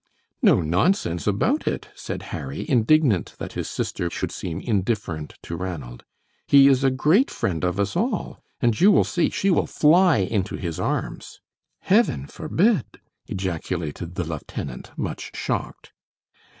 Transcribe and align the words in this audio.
"No 0.41 0.61
nonsense 0.61 1.27
about 1.27 1.67
it," 1.67 1.89
said 1.93 2.23
Harry, 2.33 2.67
indignant 2.67 3.35
that 3.37 3.53
his 3.53 3.69
sister 3.69 4.09
should 4.09 4.31
seem 4.31 4.59
indifferent 4.59 5.35
to 5.43 5.55
Ranald. 5.55 6.05
"He 6.47 6.67
is 6.67 6.83
a 6.83 6.89
great 6.89 7.29
friend 7.29 7.63
of 7.63 7.79
us 7.79 7.95
all; 7.95 8.41
and 8.59 8.81
you 8.81 8.91
will 8.91 9.03
see 9.03 9.29
she 9.29 9.51
will 9.51 9.67
fly 9.67 10.17
into 10.17 10.55
his 10.55 10.79
arms." 10.79 11.39
"Heaven 11.81 12.25
forbid!" 12.25 12.99
ejaculated 13.27 14.15
the 14.15 14.23
lieutenant, 14.23 14.89
much 14.97 15.35
shocked. 15.35 15.91